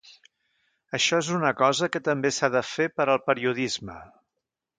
[0.97, 4.01] Això és una cosa que també s'ha de fer per al periodisme.